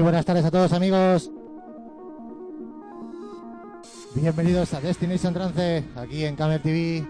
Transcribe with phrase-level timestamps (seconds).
[0.00, 1.30] Muy buenas tardes a todos amigos.
[4.14, 7.06] Bienvenidos a Destination Trance, aquí en Camer TV.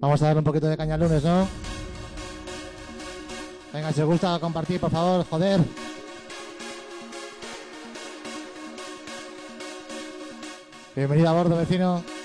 [0.00, 1.46] Vamos a dar un poquito de caña al lunes, ¿no?
[3.70, 5.60] Venga, si os gusta compartir, por favor, joder.
[10.94, 12.15] Bienvenido a bordo, vecino.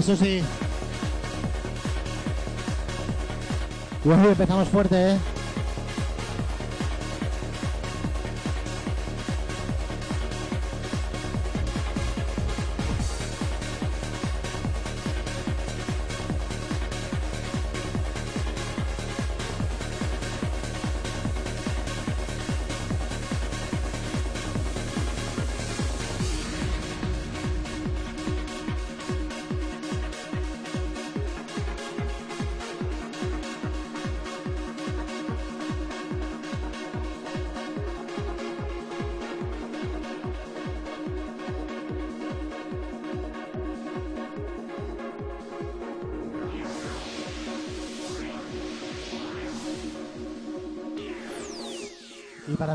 [0.00, 0.42] Muy buenas, Susi.
[4.04, 5.18] Y hoy empezamos fuerte, ¿eh?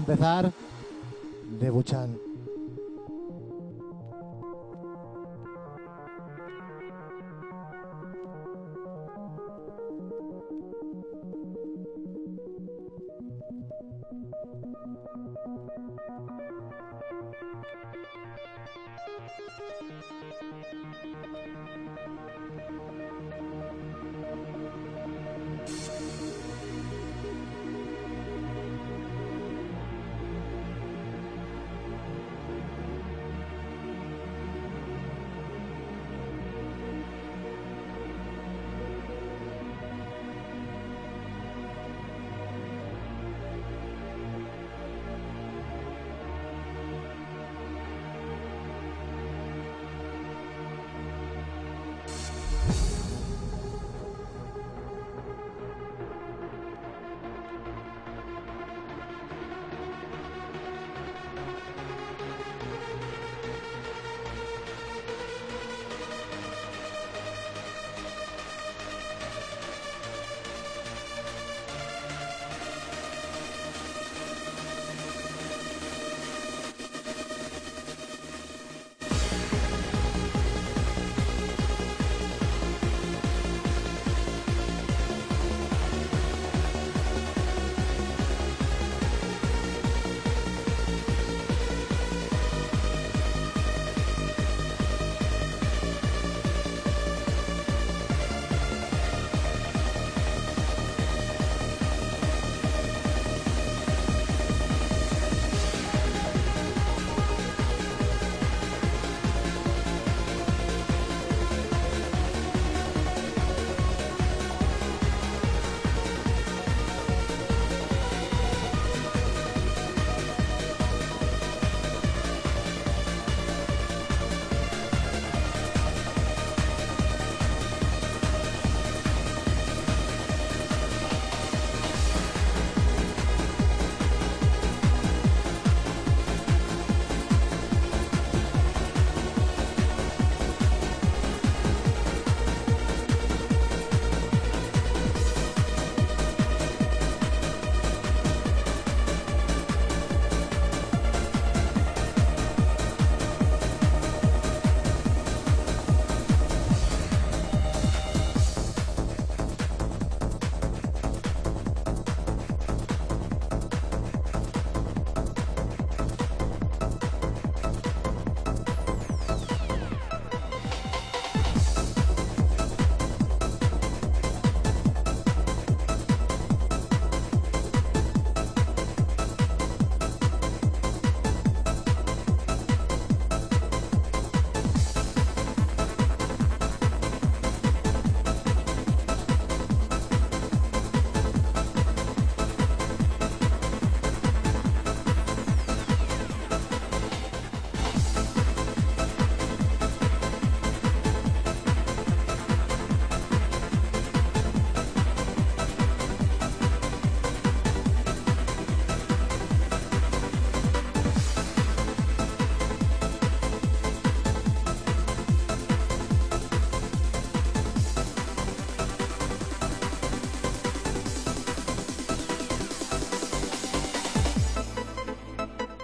[0.06, 0.52] empezar,
[1.60, 2.26] de Buchan.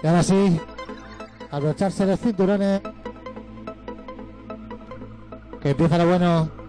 [0.03, 0.59] Y ahora sí,
[1.51, 2.81] abrocharse los cinturones.
[5.62, 6.61] Que empieza lo bueno.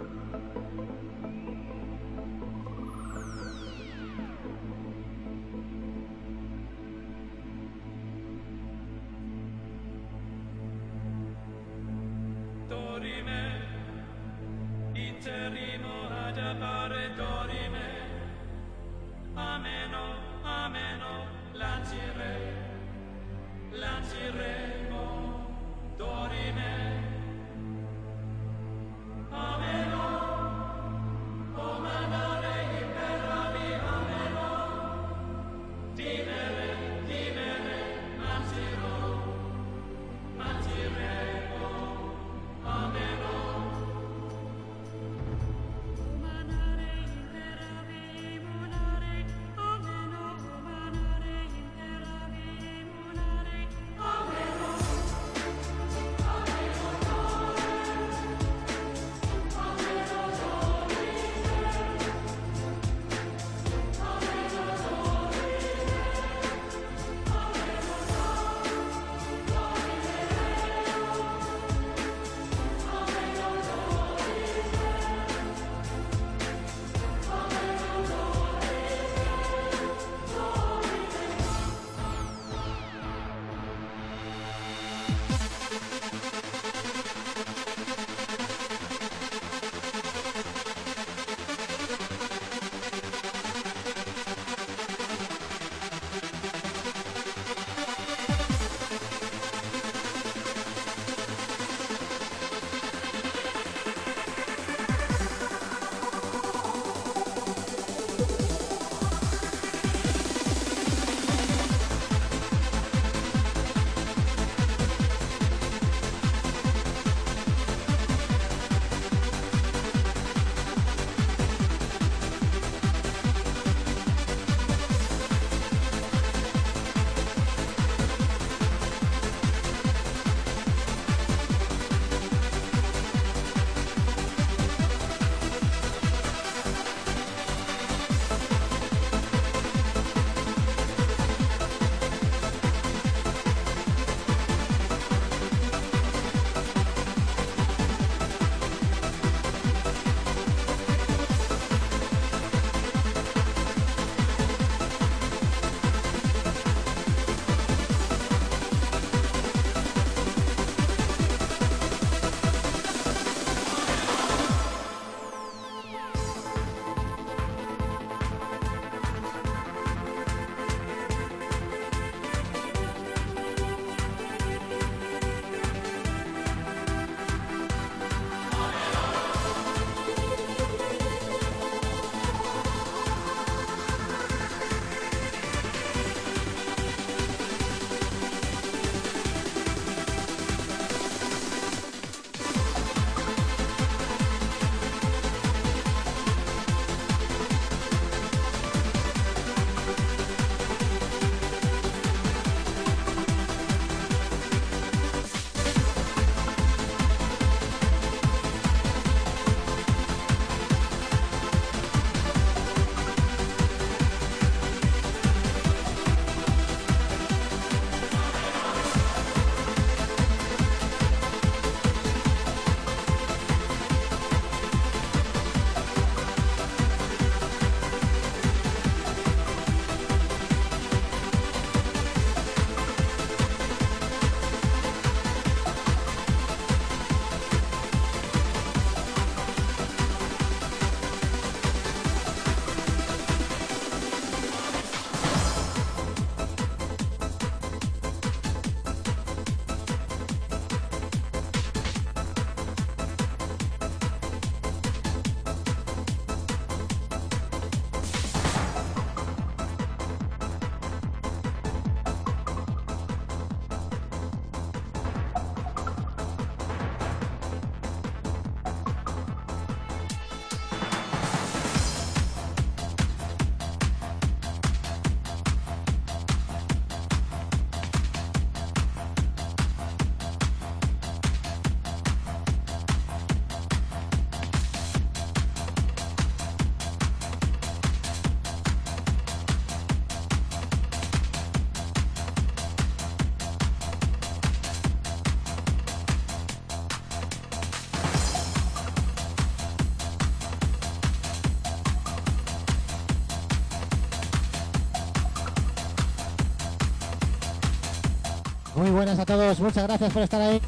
[308.83, 310.61] Muy buenas a todos, muchas gracias por estar ahí.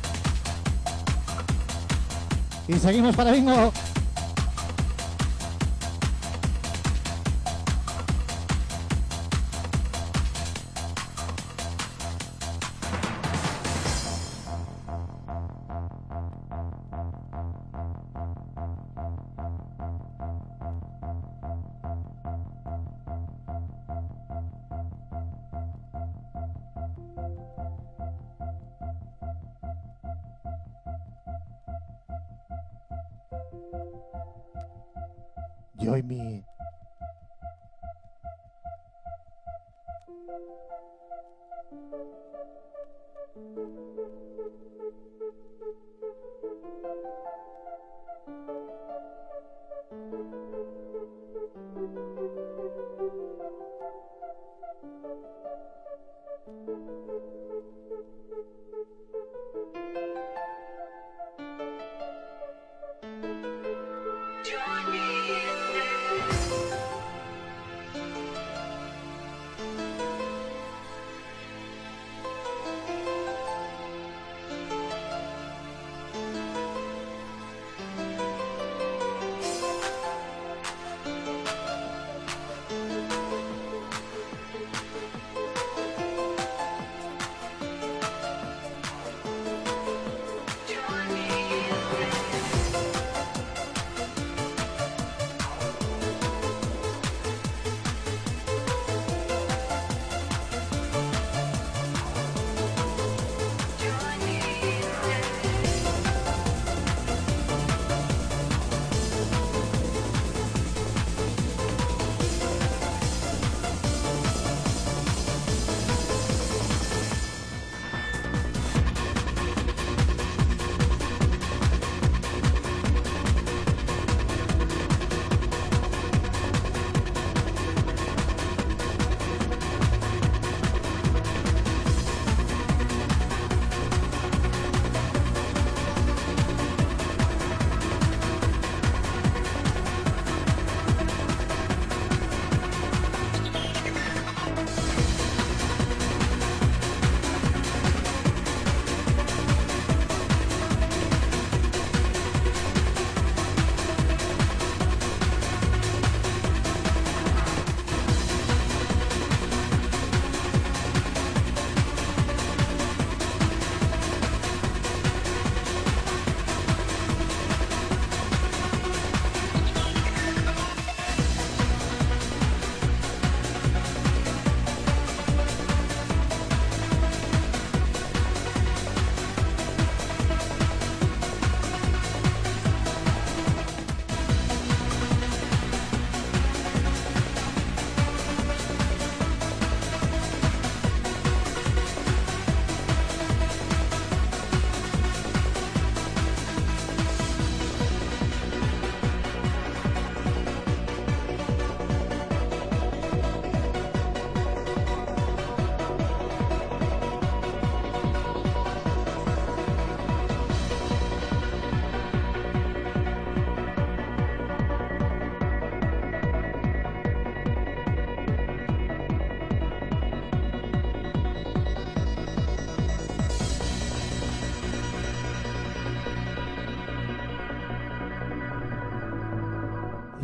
[2.68, 3.72] Y seguimos para bingo.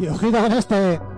[0.01, 1.10] Y ojito con este.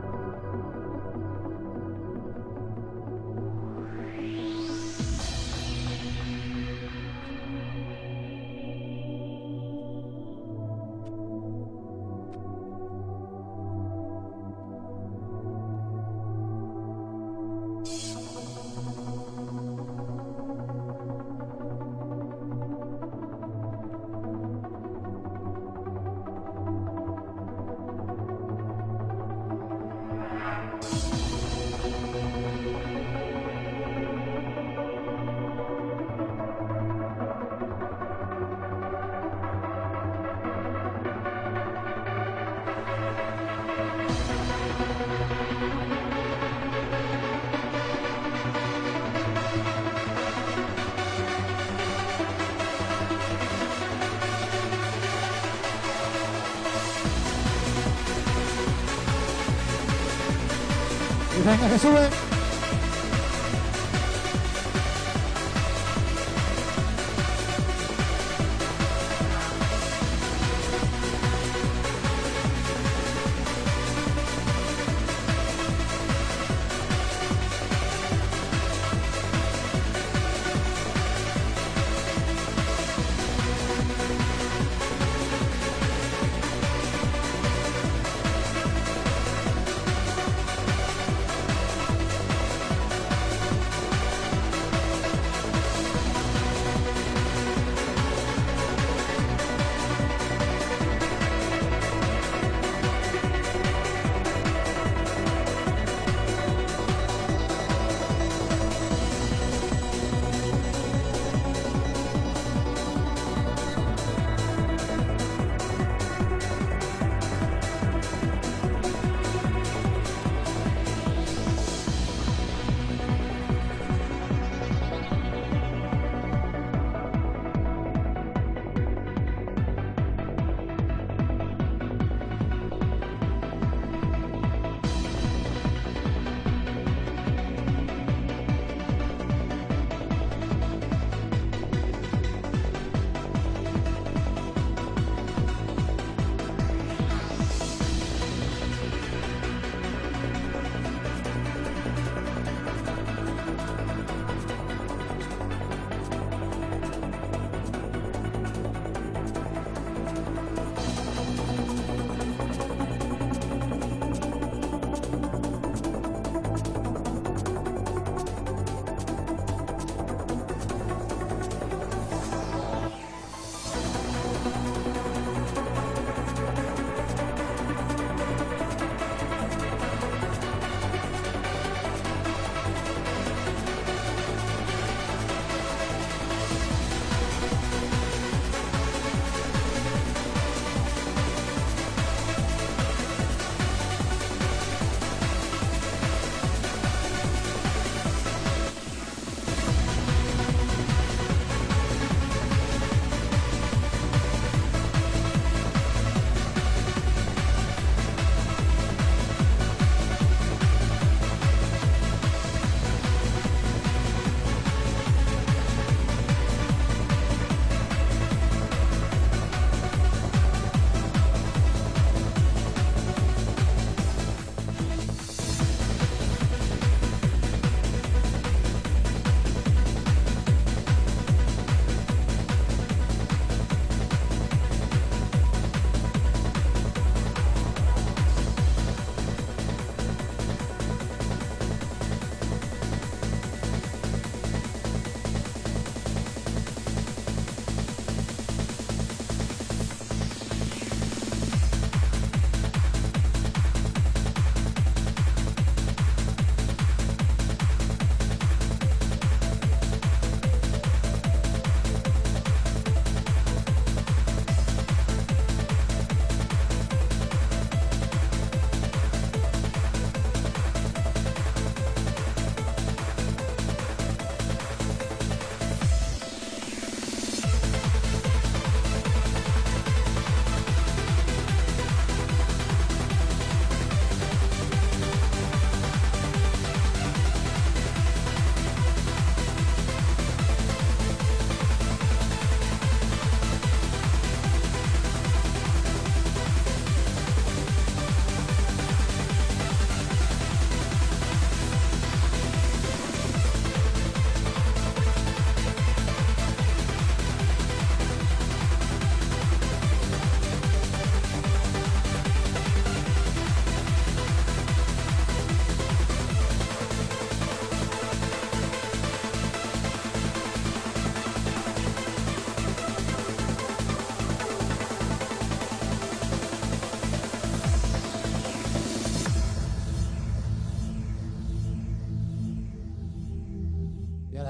[61.69, 62.22] Que sube.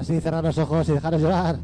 [0.03, 1.59] Así cerrar los ojos y dejaros llorar.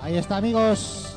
[0.00, 1.07] Ahí está, amigos.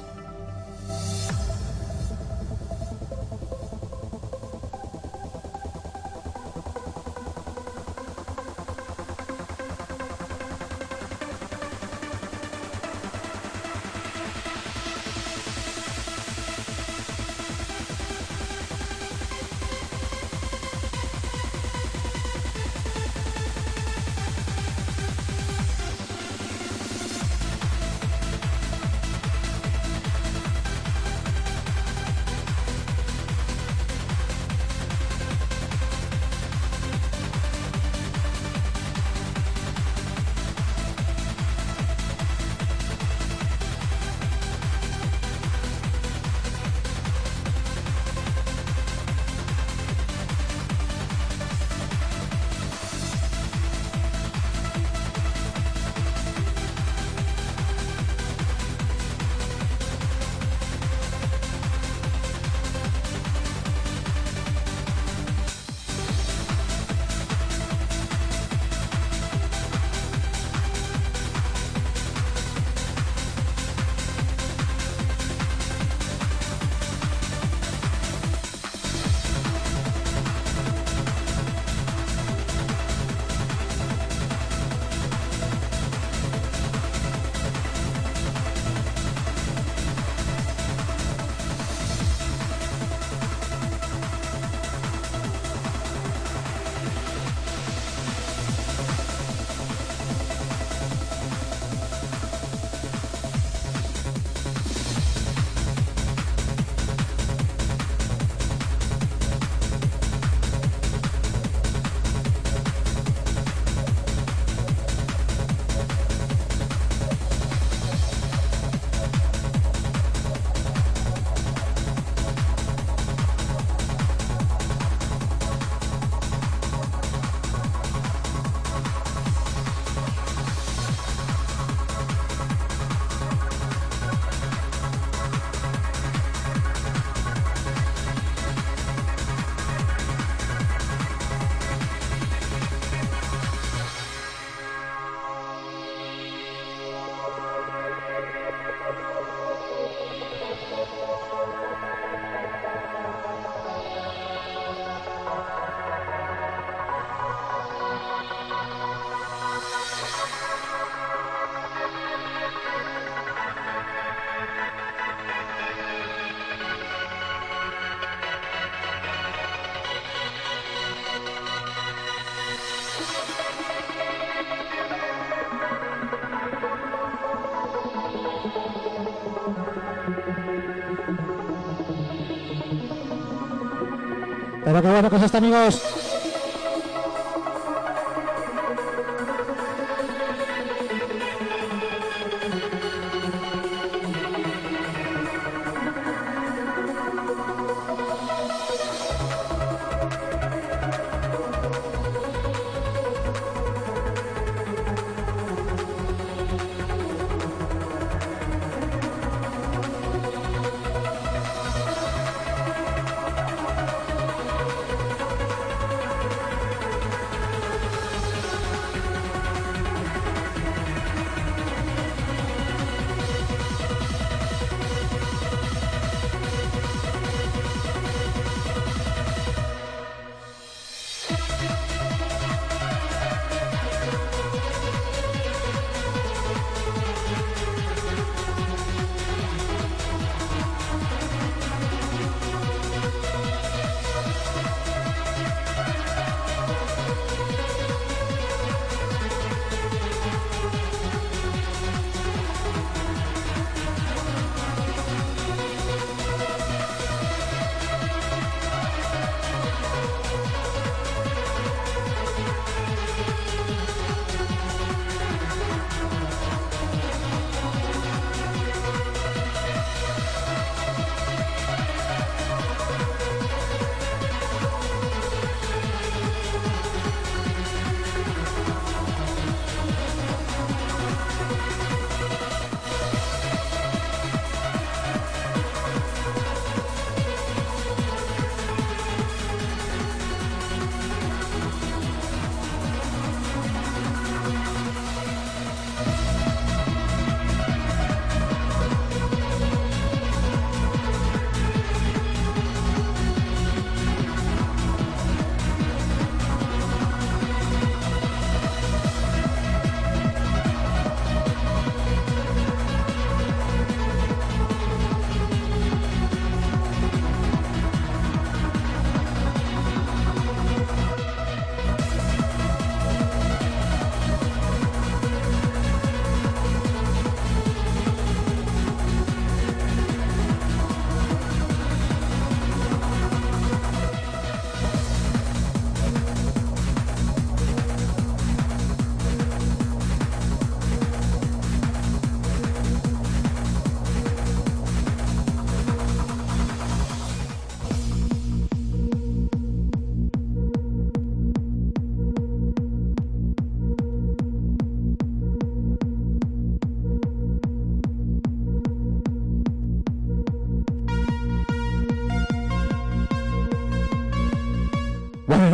[184.72, 185.82] Pero qué bueno que es esto, amigos.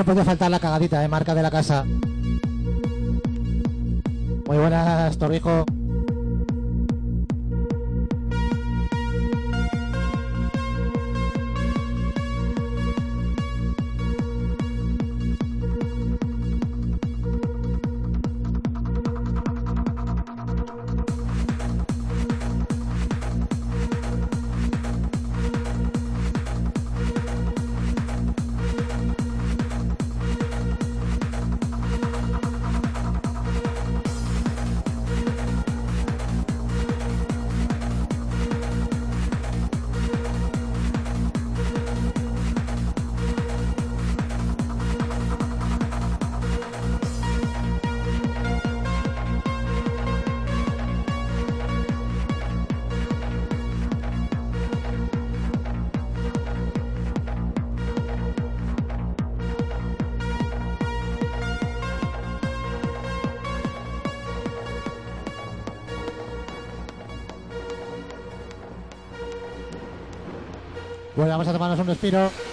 [0.06, 1.86] Podía faltar la cagadita de marca de la casa.
[4.48, 5.66] Muy buenas, Torrijo.
[71.88, 72.47] Un respiro.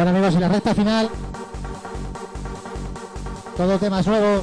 [0.00, 1.10] Bueno amigos, y la recta final.
[3.54, 4.42] Todo temas nuevos.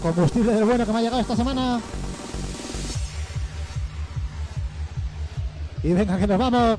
[0.00, 1.78] Combustible del bueno que me ha llegado esta semana.
[5.82, 6.78] Y venga que nos vamos.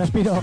[0.00, 0.42] respiro.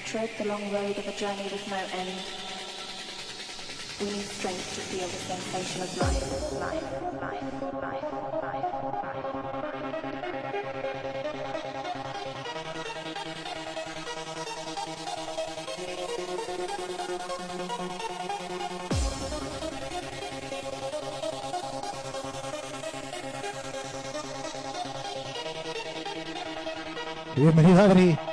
[0.00, 2.08] We tread the long road of a journey with no end.
[4.00, 6.82] We need strength to feel the sensation of life, life,
[7.20, 7.42] life,
[7.82, 8.74] life, life,
[28.06, 28.29] life.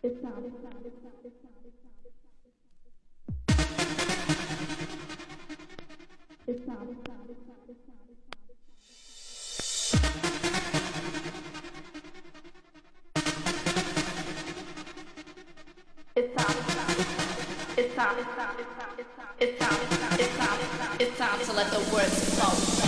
[0.00, 0.32] It's not.
[0.38, 0.74] It's not.
[0.84, 1.12] It's not.
[1.24, 1.52] It's not.
[1.66, 1.96] It's not.
[6.46, 6.88] It's time.
[6.88, 7.26] It's time.
[17.76, 18.14] It's time.
[18.18, 18.54] It's time.
[19.40, 19.78] It's time.
[20.20, 20.96] It's time.
[21.00, 22.87] It's time to let the words flow.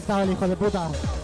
[0.00, 1.19] stava lì con le butate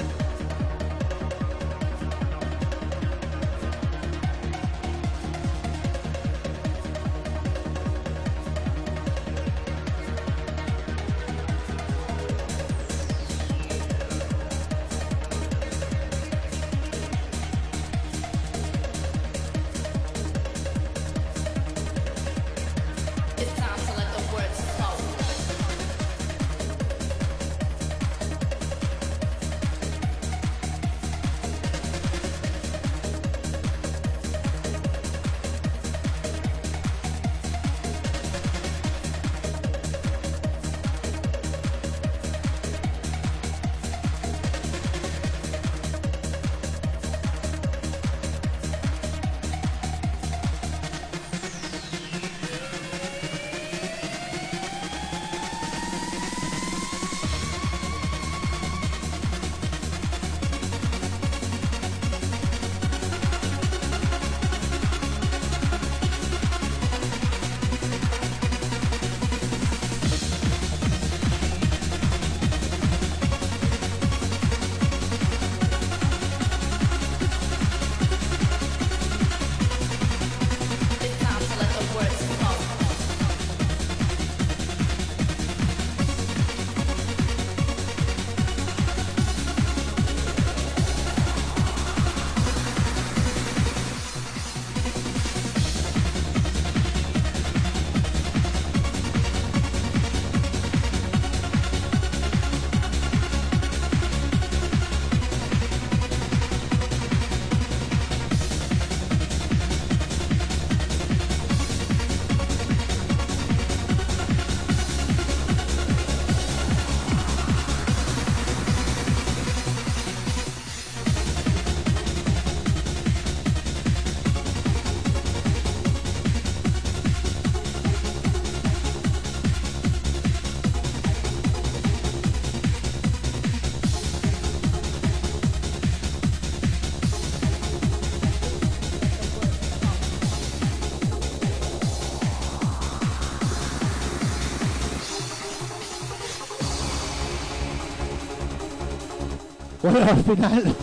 [149.96, 150.74] Bueno, al final.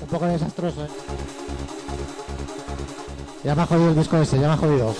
[0.00, 0.88] Un poco desastroso, ¿eh?
[3.44, 4.92] Ya me ha jodido el disco ese, ya me ha jodido.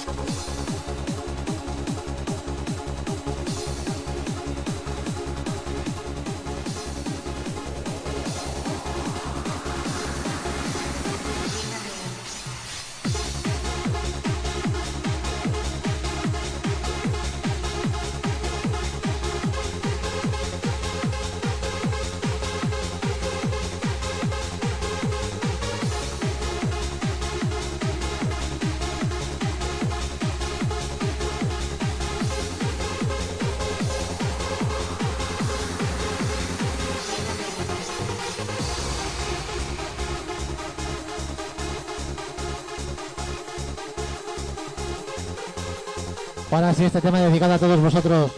[46.77, 48.33] Ahora sí, este tema dedicado a todos vosotros.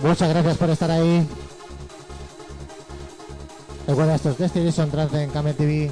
[0.00, 1.24] Muchas gracias por estar ahí.
[3.86, 5.88] Recuerda, esto es Destination Trance en Camel TV.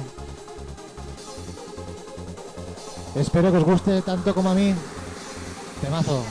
[3.15, 4.75] Espero que os guste tanto como a mí.
[5.81, 6.21] Temazo.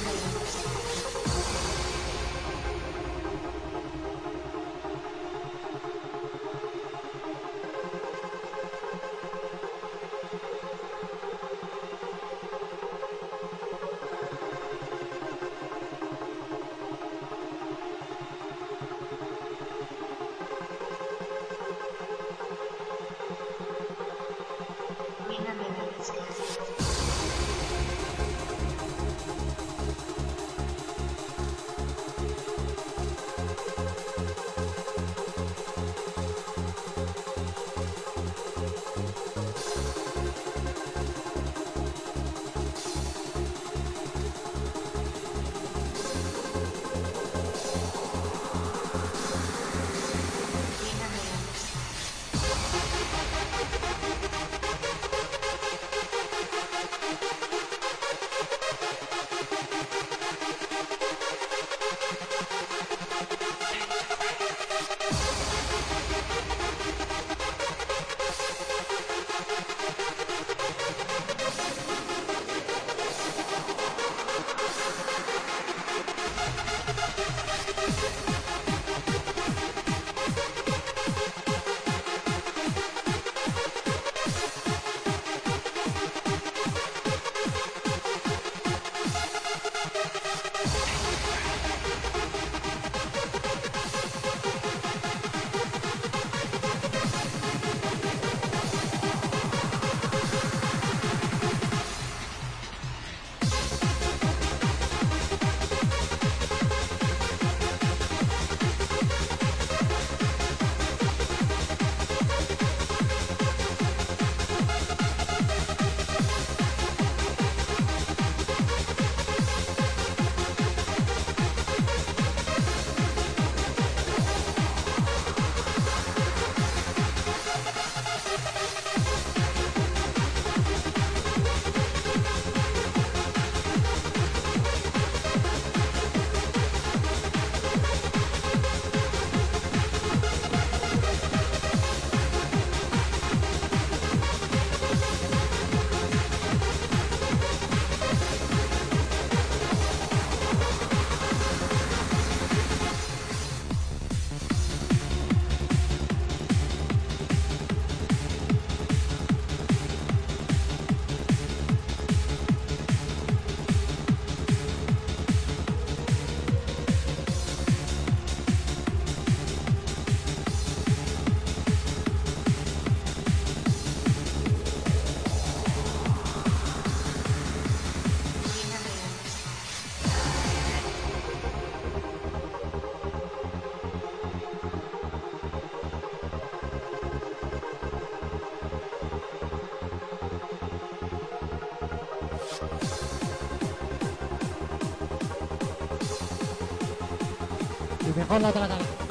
[198.19, 199.08] Y mejor la otra cara.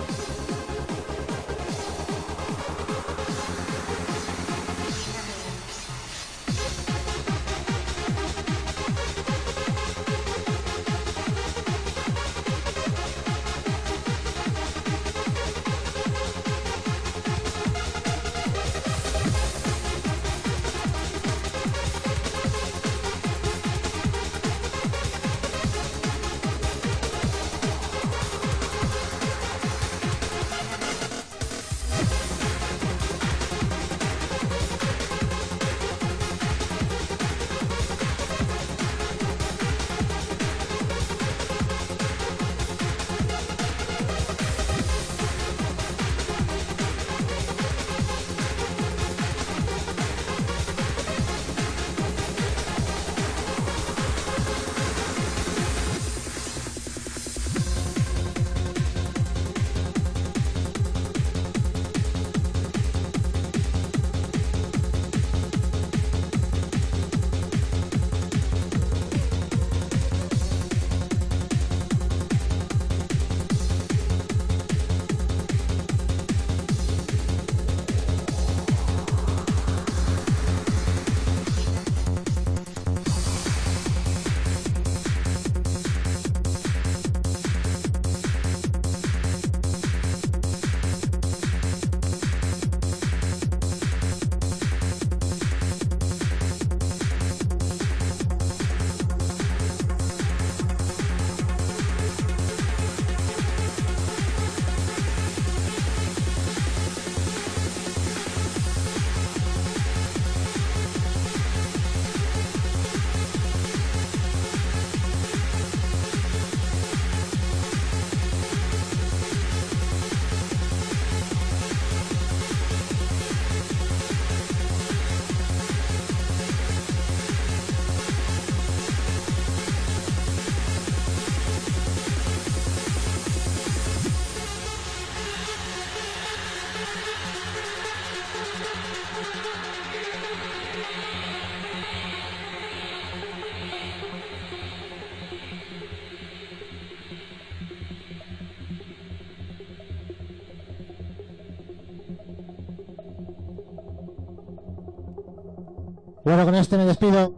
[156.28, 157.34] Bueno, con este me despido.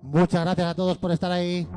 [0.00, 1.68] Muchas gracias a todos por estar ahí.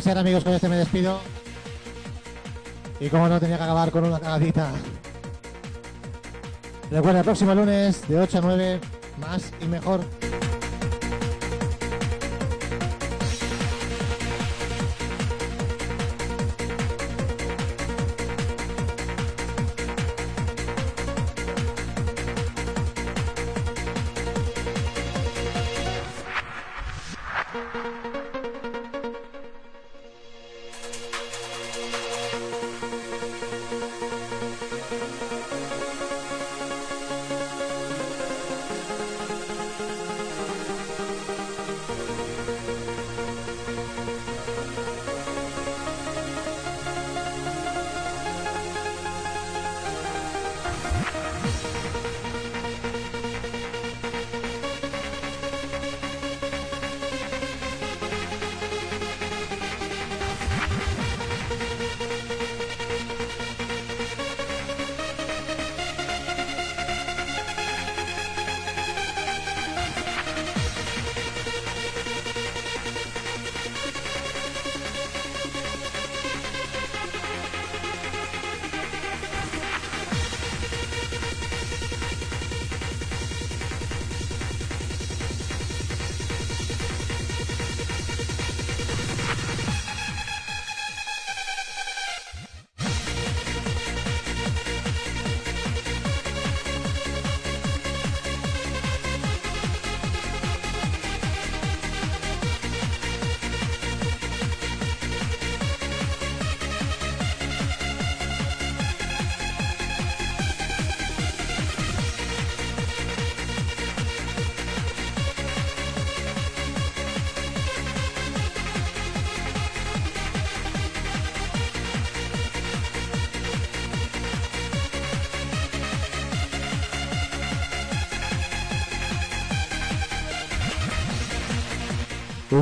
[0.00, 1.20] Ser amigos, con este me despido.
[3.00, 4.70] Y como no, tenía que acabar con una cagadita.
[6.90, 8.80] Recuerda, el próximo lunes de 8 a 9,
[9.18, 10.00] más y mejor.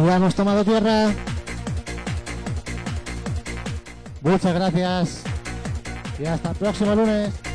[0.06, 1.10] Hemos tomado tierra.
[4.22, 5.22] Muchas gracias.
[6.18, 7.47] Y hasta el próximo lunes.